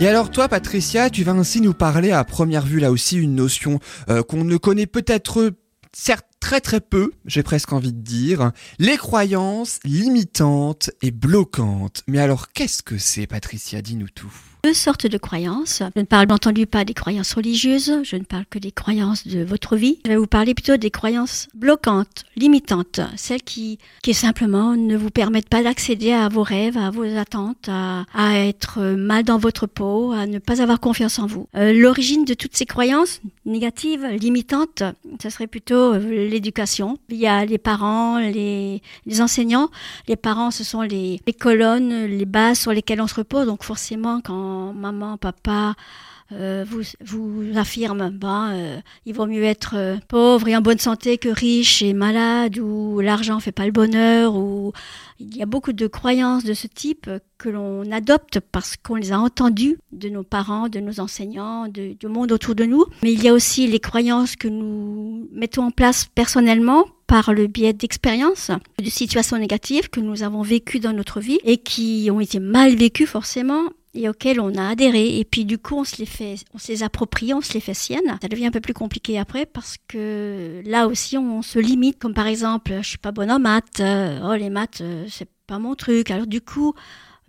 [0.00, 3.34] Et alors toi, Patricia, tu vas ainsi nous parler à première vue là aussi une
[3.34, 5.52] notion euh, qu'on ne connaît peut-être
[5.92, 12.02] certes très très peu, j'ai presque envie de dire, les croyances limitantes et bloquantes.
[12.06, 13.82] Mais alors qu'est-ce que c'est, Patricia?
[13.82, 14.32] Dis-nous tout
[14.62, 15.82] deux sortes de croyances.
[15.94, 19.42] Je ne parle bien pas des croyances religieuses, je ne parle que des croyances de
[19.42, 19.98] votre vie.
[20.04, 25.10] Je vais vous parler plutôt des croyances bloquantes, limitantes, celles qui, qui simplement ne vous
[25.10, 29.66] permettent pas d'accéder à vos rêves, à vos attentes, à, à, être mal dans votre
[29.66, 31.48] peau, à ne pas avoir confiance en vous.
[31.56, 34.82] Euh, L'origine de toutes ces croyances négatives, limitantes,
[35.22, 36.98] ce serait plutôt euh, l'éducation.
[37.08, 39.70] Il y a les parents, les, les enseignants.
[40.08, 43.46] Les parents, ce sont les, les colonnes, les bases sur lesquelles on se repose.
[43.46, 45.74] Donc forcément, quand maman, papa
[46.32, 50.78] euh, vous, vous affirme, ben, euh, il vaut mieux être euh, pauvre et en bonne
[50.78, 54.72] santé que riche et malade, ou l'argent fait pas le bonheur, ou
[55.18, 59.10] il y a beaucoup de croyances de ce type que l'on adopte parce qu'on les
[59.10, 62.84] a entendues de nos parents, de nos enseignants, du monde autour de nous.
[63.02, 67.48] Mais il y a aussi les croyances que nous mettons en place personnellement par le
[67.48, 72.20] biais d'expériences, de situations négatives que nous avons vécues dans notre vie et qui ont
[72.20, 75.18] été mal vécues forcément et auxquelles on a adhéré.
[75.18, 77.60] Et puis du coup, on se les fait, on se les approprie, on se les
[77.60, 78.18] fait siennes.
[78.22, 81.98] Ça devient un peu plus compliqué après parce que là aussi, on se limite.
[81.98, 83.80] Comme par exemple, je suis pas bonne en maths.
[83.80, 86.10] Euh, oh, les maths, euh, c'est pas mon truc.
[86.10, 86.74] Alors du coup,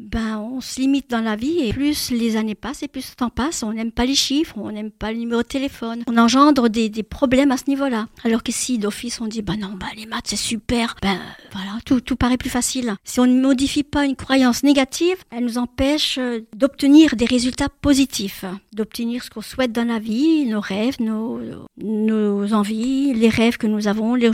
[0.02, 3.16] ben, on se limite dans la vie et plus les années passent et plus le
[3.16, 6.04] temps passe, on n'aime pas les chiffres, on n'aime pas le numéro de téléphone.
[6.08, 8.08] On engendre des, des problèmes à ce niveau-là.
[8.24, 11.20] Alors que si d'office on dit, ben non, ben les maths c'est super, ben
[11.52, 12.96] voilà, tout, tout paraît plus facile.
[13.04, 17.70] Si on ne modifie pas une croyance négative, elle nous empêche euh, d'obtenir des résultats
[17.70, 21.40] positifs, d'obtenir ce qu'on souhaite dans la vie, nos rêves, nos,
[21.78, 24.32] nos envies, les rêves que nous avons, les,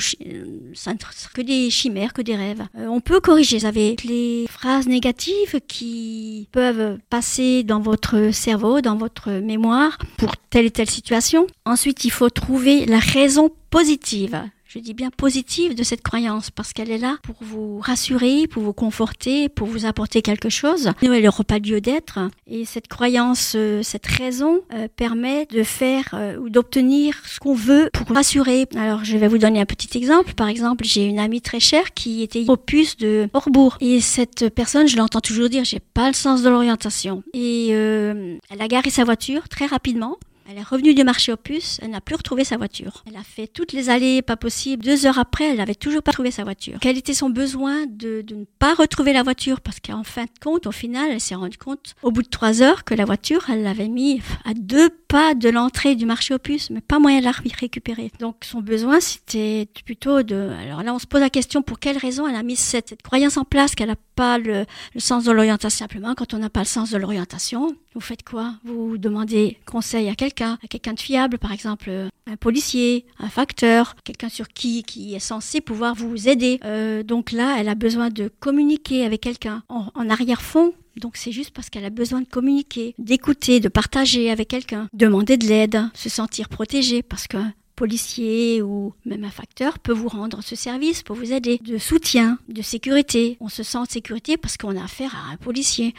[0.74, 0.98] ça ne
[1.34, 2.66] que des chimères, que des rêves.
[2.78, 8.96] Euh, on peut corriger avec les phrases négatives qui peuvent passer dans votre cerveau, dans
[8.96, 11.46] votre mémoire pour telle et telle situation.
[11.66, 16.74] Ensuite, il faut trouver la raison positive je dis bien positive de cette croyance parce
[16.74, 20.92] qu'elle est là pour vous rassurer, pour vous conforter, pour vous apporter quelque chose.
[21.02, 22.20] Elle n'aura pas lieu d'être.
[22.48, 27.54] Et cette croyance, euh, cette raison euh, permet de faire euh, ou d'obtenir ce qu'on
[27.54, 28.68] veut pour rassurer.
[28.76, 30.34] Alors, je vais vous donner un petit exemple.
[30.34, 33.78] Par exemple, j'ai une amie très chère qui était opus de Orbourg.
[33.80, 37.24] Et cette personne, je l'entends toujours dire, j'ai pas le sens de l'orientation.
[37.34, 40.18] Et elle a garé sa voiture très rapidement
[40.50, 43.04] elle est revenue du marché Opus, elle n'a plus retrouvé sa voiture.
[43.06, 44.84] Elle a fait toutes les allées pas possibles.
[44.84, 46.78] Deux heures après, elle n'avait toujours pas trouvé sa voiture.
[46.80, 49.60] Quel était son besoin de, ne pas retrouver la voiture?
[49.60, 52.62] Parce qu'en fin de compte, au final, elle s'est rendue compte, au bout de trois
[52.62, 56.70] heures, que la voiture, elle l'avait mis à deux pas de l'entrée du marché Opus,
[56.70, 58.12] mais pas moyen de la récupérer.
[58.20, 60.52] Donc son besoin, c'était plutôt de...
[60.62, 63.38] Alors là, on se pose la question pour quelle raison elle a mis cette, croyance
[63.38, 64.66] en place qu'elle n'a pas le
[64.98, 65.88] sens de l'orientation?
[65.88, 68.54] Simplement, quand on n'a pas le sens de l'orientation, vous faites quoi?
[68.64, 71.90] Vous demandez conseil à quelqu'un, à quelqu'un de fiable, par exemple
[72.28, 76.60] un policier, un facteur, quelqu'un sur qui qui est censé pouvoir vous aider.
[76.64, 80.74] Euh, donc là, elle a besoin de communiquer avec quelqu'un en, en arrière-fond.
[80.96, 85.38] Donc c'est juste parce qu'elle a besoin de communiquer, d'écouter, de partager avec quelqu'un, demander
[85.38, 87.38] de l'aide, se sentir protégée parce que
[87.76, 92.38] policier ou même un facteur peut vous rendre ce service, pour vous aider, de soutien,
[92.50, 93.38] de sécurité.
[93.40, 95.94] On se sent en sécurité parce qu'on a affaire à un policier.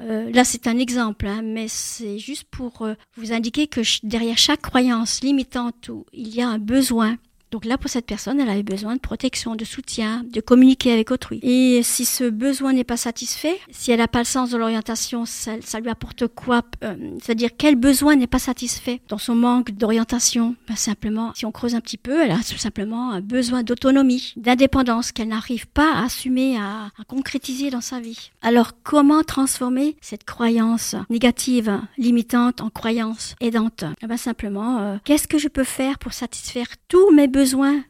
[0.00, 4.38] Euh, là, c'est un exemple, hein, mais c'est juste pour euh, vous indiquer que derrière
[4.38, 7.16] chaque croyance limitante il y a un besoin,
[7.54, 11.12] donc là, pour cette personne, elle avait besoin de protection, de soutien, de communiquer avec
[11.12, 11.38] autrui.
[11.44, 15.24] Et si ce besoin n'est pas satisfait, si elle n'a pas le sens de l'orientation,
[15.24, 20.56] ça, lui apporte quoi euh, C'est-à-dire quel besoin n'est pas satisfait dans son manque d'orientation?
[20.66, 24.32] Ben Simplement, si on creuse un petit peu, elle a tout simplement un besoin d'autonomie,
[24.36, 28.32] d'indépendance qu'elle n'arrive pas à assumer, à, à concrétiser dans sa vie.
[28.42, 33.84] Alors comment transformer cette croyance négative, limitante, en croyance aidante?
[34.02, 37.43] Eh ben Simplement, euh, qu'est-ce que je peux faire pour satisfaire tous mes besoins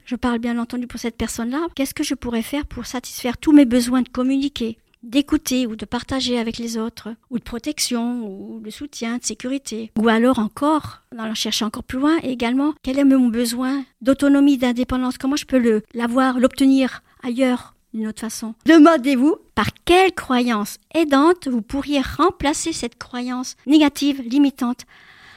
[0.05, 3.53] je parle bien entendu pour cette personne-là, qu'est-ce que je pourrais faire pour satisfaire tous
[3.53, 8.61] mes besoins de communiquer, d'écouter ou de partager avec les autres, ou de protection, ou
[8.61, 9.93] de soutien, de sécurité?
[9.99, 15.19] Ou alors encore, la chercher encore plus loin, également, quel est mon besoin d'autonomie, d'indépendance,
[15.19, 18.55] comment je peux l'avoir, l'obtenir ailleurs d'une autre façon?
[18.67, 24.85] Demandez-vous par quelle croyance aidante vous pourriez remplacer cette croyance négative, limitante,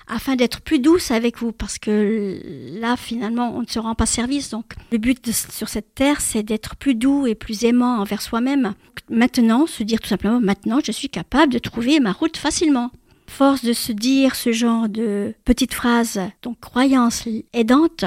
[0.08, 2.40] afin d'être plus douce avec vous, parce que
[2.80, 4.50] là, finalement, on ne se rend pas service.
[4.50, 8.74] Donc, le but sur cette terre, c'est d'être plus doux et plus aimant envers soi-même.
[9.10, 12.92] Maintenant, se dire tout simplement, maintenant, je suis capable de trouver ma route facilement.
[13.30, 18.06] Force de se dire ce genre de petites phrases, donc croyances aidantes,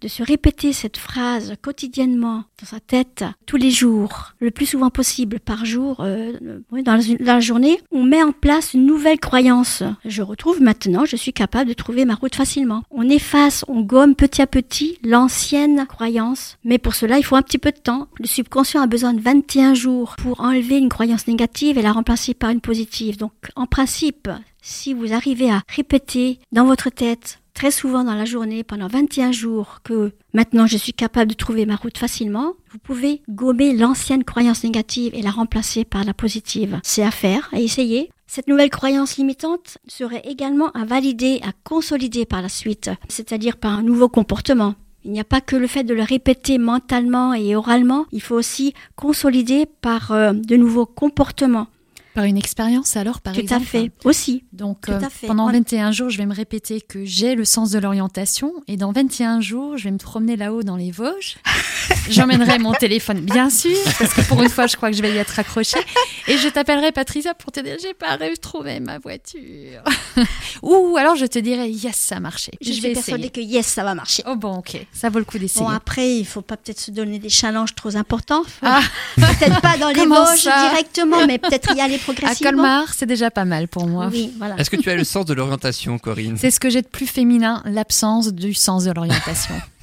[0.00, 4.90] de se répéter cette phrase quotidiennement dans sa tête, tous les jours, le plus souvent
[4.90, 6.32] possible par jour, euh,
[6.70, 9.82] dans la journée, on met en place une nouvelle croyance.
[10.04, 12.82] Je retrouve maintenant, je suis capable de trouver ma route facilement.
[12.90, 17.42] On efface, on gomme petit à petit l'ancienne croyance, mais pour cela, il faut un
[17.42, 18.08] petit peu de temps.
[18.18, 22.34] Le subconscient a besoin de 21 jours pour enlever une croyance négative et la remplacer
[22.34, 23.18] par une positive.
[23.18, 24.28] Donc, en principe,
[24.66, 29.32] si vous arrivez à répéter dans votre tête très souvent dans la journée, pendant 21
[29.32, 34.24] jours, que maintenant je suis capable de trouver ma route facilement, vous pouvez gommer l'ancienne
[34.24, 36.80] croyance négative et la remplacer par la positive.
[36.82, 38.10] C'est à faire, à essayer.
[38.26, 43.72] Cette nouvelle croyance limitante serait également à valider, à consolider par la suite, c'est-à-dire par
[43.72, 44.74] un nouveau comportement.
[45.04, 48.34] Il n'y a pas que le fait de le répéter mentalement et oralement, il faut
[48.34, 51.68] aussi consolider par euh, de nouveaux comportements.
[52.16, 54.44] Par une expérience alors, par exemple Tout à fait, aussi.
[54.54, 58.54] Donc euh, pendant 21 jours, je vais me répéter que j'ai le sens de l'orientation
[58.68, 61.36] et dans 21 jours, je vais me promener là-haut dans les Vosges.
[62.08, 65.12] J'emmènerai mon téléphone, bien sûr, parce que pour une fois, je crois que je vais
[65.12, 65.78] y être accrochée.
[66.26, 69.82] Et je t'appellerai Patricia pour te dire j'ai pas retrouvé ma voiture.
[70.62, 72.52] Ou alors je te dirai yes, ça a marché.
[72.62, 74.22] Je, je vais persuadée que yes, ça va marcher.
[74.26, 75.66] Oh bon, ok, ça vaut le coup d'essayer.
[75.66, 78.42] Bon, après, il faut pas peut-être se donner des challenges trop importants.
[78.62, 78.80] Ah.
[79.16, 83.44] Peut-être pas dans les Vosges directement, mais peut-être y aller à Colmar, c'est déjà pas
[83.44, 84.10] mal pour moi.
[84.58, 86.36] Est-ce que tu as le sens de l'orientation, Corinne?
[86.38, 89.54] C'est ce que j'ai de plus féminin, l'absence du sens de l'orientation.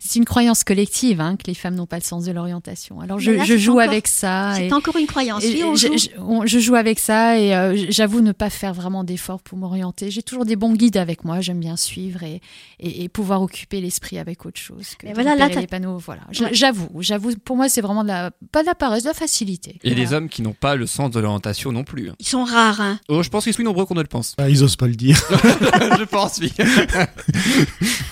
[0.00, 3.00] c'est une croyance collective hein, que les femmes n'ont pas le sens de l'orientation.
[3.00, 4.54] Alors je, joue avec ça.
[4.56, 5.42] C'est encore une croyance.
[5.42, 6.74] je, joue.
[6.74, 10.10] avec ça et euh, j'avoue ne pas faire vraiment d'efforts pour m'orienter.
[10.10, 11.40] J'ai toujours des bons guides avec moi.
[11.40, 12.40] J'aime bien suivre et,
[12.80, 15.98] et, pouvoir occuper l'esprit avec autre chose que voilà, là, les panneaux.
[15.98, 16.22] Voilà.
[16.30, 17.32] J'avoue, j'avoue.
[17.44, 19.78] Pour moi, c'est vraiment de la, pas de la paresse, de la facilité.
[19.84, 22.10] A des hommes qui n'ont pas le sens de l'orientation non plus.
[22.18, 22.80] Ils sont rares.
[22.80, 22.98] Hein.
[23.08, 24.34] Oh, je pense qu'ils sont nombreux qu'on ne le pense.
[24.38, 25.16] Ah, ils osent pas le dire.
[25.98, 26.52] je pense, oui.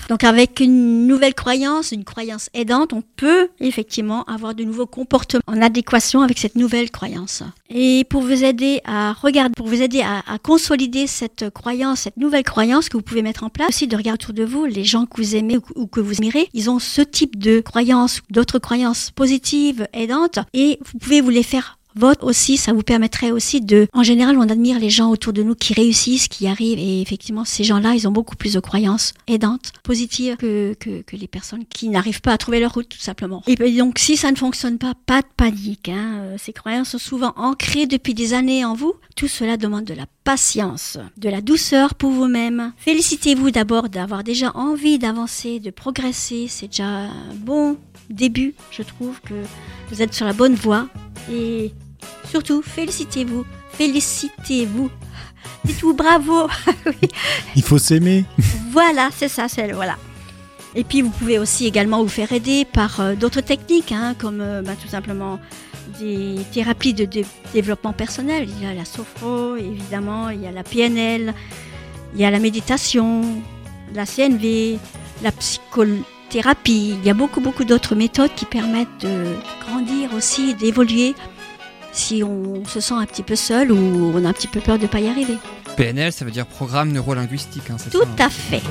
[0.09, 5.43] Donc avec une nouvelle croyance une croyance aidante, on peut effectivement avoir de nouveaux comportements
[5.47, 7.43] en adéquation avec cette nouvelle croyance.
[7.69, 12.43] Et pour vous aider à regarder, pour vous aider à, consolider cette croyance, cette nouvelle
[12.43, 15.05] croyance que vous pouvez mettre en place, aussi de regarder autour de vous les gens
[15.05, 19.11] que vous aimez ou, que vous admirez, ils ont ce type de croyances, d'autres croyances
[19.11, 23.87] positives, aidantes, et vous pouvez vous les faire votre aussi, ça vous permettrait aussi de...
[23.93, 27.45] En général, on admire les gens autour de nous qui réussissent, qui arrivent, et effectivement,
[27.45, 31.65] ces gens-là, ils ont beaucoup plus de croyances aidantes, positives, que, que, que les personnes
[31.65, 33.43] qui n'arrivent pas à trouver leur route, tout simplement.
[33.47, 35.89] Et donc, si ça ne fonctionne pas, pas de panique.
[35.89, 36.17] Hein.
[36.19, 38.93] Euh, ces croyances sont souvent ancrées depuis des années en vous.
[39.15, 42.73] Tout cela demande de la patience, de la douceur pour vous-même.
[42.77, 46.47] Félicitez-vous d'abord d'avoir déjà envie d'avancer, de progresser.
[46.47, 47.77] C'est déjà un bon
[48.09, 49.33] début, je trouve que
[49.89, 50.87] vous êtes sur la bonne voie.
[51.31, 51.71] Et
[52.29, 53.45] surtout, félicitez-vous.
[53.73, 54.89] Félicitez-vous.
[55.65, 56.47] Dites-vous bravo.
[57.55, 58.25] Il faut s'aimer.
[58.71, 59.97] Voilà, c'est ça, c'est voilà.
[60.75, 64.41] Et puis vous pouvez aussi également vous faire aider par euh, d'autres techniques, hein, comme
[64.41, 65.39] euh, bah, tout simplement
[65.99, 67.07] des thérapies de
[67.53, 68.47] développement personnel.
[68.49, 71.33] Il y a la sophro, évidemment, il y a la PNL,
[72.15, 73.23] il y a la méditation,
[73.93, 74.79] la CNV,
[75.21, 76.95] la psychothérapie.
[76.99, 79.35] Il y a beaucoup, beaucoup d'autres méthodes qui permettent de
[79.67, 81.13] grandir aussi, d'évoluer
[81.93, 84.77] si on se sent un petit peu seul ou on a un petit peu peur
[84.77, 85.37] de ne pas y arriver.
[85.77, 87.69] PNL, ça veut dire programme neurolinguistique.
[87.69, 88.61] Hein, tout à fait.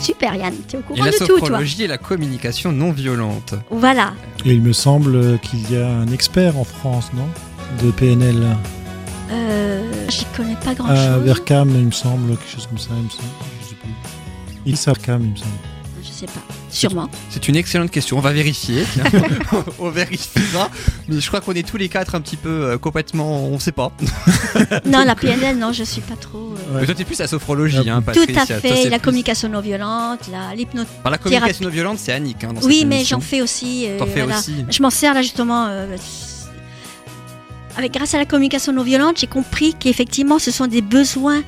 [0.00, 1.60] Super Yann, tu es au courant et de tout toi.
[1.60, 3.54] La et la communication non violente.
[3.70, 4.12] Voilà.
[4.44, 7.28] Et il me semble qu'il y a un expert en France, non?
[7.84, 8.36] De PNL.
[9.30, 10.98] Euh, j'y connais pas grand chose.
[10.98, 13.28] Ah, Vercam, il me semble, quelque chose comme ça, il me semble.
[13.60, 13.90] Je sais plus.
[14.64, 15.75] il me semble.
[16.16, 16.40] Sais pas.
[16.70, 17.10] Sûrement.
[17.28, 18.16] C'est une excellente question.
[18.16, 18.86] On va vérifier.
[19.78, 20.70] on vérifiera.
[21.08, 23.44] Mais je crois qu'on est tous les quatre un petit peu euh, complètement.
[23.44, 23.92] On sait pas.
[24.86, 26.54] non, la PNL, non, je suis pas trop.
[26.54, 28.88] Euh, mais toi, t'es plus la sophrologie, hein, Tout à fait.
[28.88, 30.20] la communication non violente,
[30.56, 30.86] l'hypnose.
[31.04, 32.44] la communication non violente, c'est Annick.
[32.44, 33.86] Hein, oui, mais j'en fais aussi.
[33.86, 34.64] Euh, fais aussi.
[34.70, 35.68] Je m'en sers là justement.
[37.76, 41.42] avec, grâce à la communication non violente, j'ai compris qu'effectivement, ce sont des besoins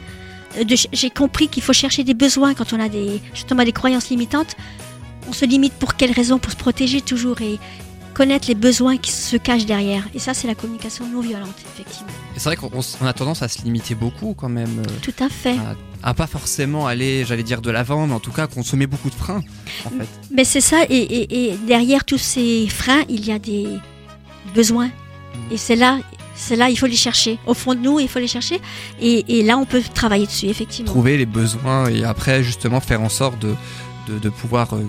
[0.67, 4.57] j'ai compris qu'il faut chercher des besoins quand on a des, justement des croyances limitantes.
[5.29, 6.39] On se limite pour quelles raisons?
[6.39, 7.59] Pour se protéger toujours et
[8.19, 10.03] connaître les besoins qui se cachent derrière.
[10.13, 12.13] Et ça, c'est la communication non violente, effectivement.
[12.35, 14.81] Et c'est vrai qu'on a tendance à se limiter beaucoup quand même.
[14.81, 15.55] Euh, Tout à fait.
[16.03, 19.15] À, pas forcément aller, j'allais dire, de l'avant, mais en tout cas consommer beaucoup de
[19.15, 19.43] freins.
[19.85, 20.09] En fait.
[20.33, 23.69] Mais c'est ça, et, derrière tous ces freins, il y a des
[24.53, 24.91] besoins.
[25.53, 25.99] Et c'est là,
[26.39, 27.39] c'est là, il faut les chercher.
[27.47, 28.61] Au fond de nous, il faut les chercher.
[29.01, 30.91] Et, là, on peut travailler dessus, effectivement.
[30.91, 33.55] Trouver les besoins et après, justement, faire en sorte de,
[34.19, 34.87] de, pouvoir euh,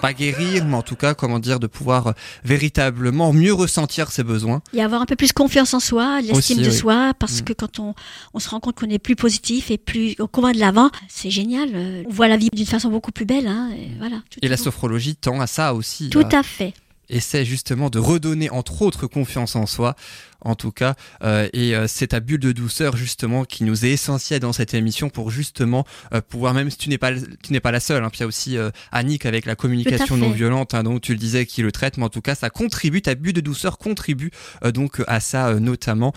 [0.00, 2.12] pas guérir, mais en tout cas, comment dire, de pouvoir euh,
[2.44, 4.60] véritablement mieux ressentir ses besoins.
[4.74, 6.72] Et avoir un peu plus confiance en soi, l'estime de oui.
[6.76, 7.44] soi, parce Mm.
[7.44, 7.94] que quand on,
[8.34, 11.30] on se rend compte qu'on est plus positif et plus qu'on va de l'avant, c'est
[11.30, 11.70] génial.
[11.74, 13.46] euh, On voit la vie d'une façon beaucoup plus belle.
[13.46, 14.16] Hein, et voilà.
[14.30, 14.62] tout Et la bon.
[14.64, 16.10] sophrologie tend à ça aussi.
[16.10, 16.74] Tout euh, à fait.
[17.08, 19.96] essaie justement de redonner entre autres confiance en soi
[20.42, 23.90] en tout cas euh, et euh, c'est ta bulle de douceur justement qui nous est
[23.90, 27.60] essentielle dans cette émission pour justement euh, pouvoir même si tu n'es pas tu n'es
[27.60, 28.56] pas la seule hein, puis il y a aussi
[28.92, 32.04] Annick avec la communication non violente hein, donc tu le disais qui le traite mais
[32.04, 34.30] en tout cas ça contribue ta bulle de douceur contribue
[34.74, 36.12] donc à ça notamment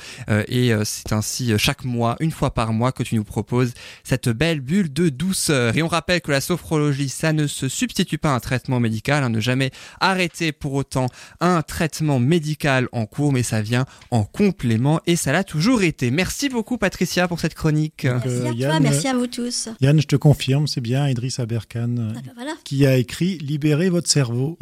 [0.48, 4.62] et c'est ainsi chaque mois une fois par mois que tu nous proposes cette belle
[4.62, 5.76] bulle de douceur.
[5.76, 9.24] Et on rappelle que la sophrologie ça ne se substitue pas à un traitement médical
[9.24, 11.08] hein, ne jamais arrêter pour autant
[11.40, 16.12] un traitement médical en cours, mais ça vient en complément et ça l'a toujours été.
[16.12, 18.06] Merci beaucoup Patricia pour cette chronique.
[18.06, 19.70] Donc, Merci euh, à toi, Yann, merci à vous tous.
[19.82, 22.52] Yann, je te confirme, c'est bien Idriss Aberkan euh, Ah ben voilà.
[22.64, 24.60] qui a écrit Libérez votre cerveau.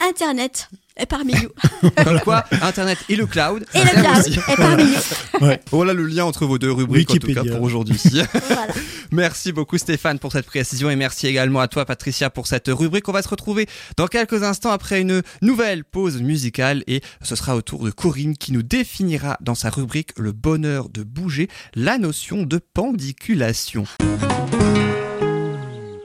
[0.00, 1.90] Internet est parmi nous.
[2.04, 3.64] Comme quoi, Internet et le cloud.
[3.74, 4.38] Et le cloud aussi.
[4.38, 5.48] est parmi nous.
[5.70, 8.00] Voilà le lien entre vos deux rubriques en tout cas pour aujourd'hui.
[8.48, 8.72] Voilà.
[9.12, 13.08] Merci beaucoup Stéphane pour cette précision et merci également à toi Patricia pour cette rubrique.
[13.08, 13.66] On va se retrouver
[13.96, 18.36] dans quelques instants après une nouvelle pause musicale et ce sera au tour de Corinne
[18.36, 23.84] qui nous définira dans sa rubrique Le bonheur de bouger la notion de pendiculation.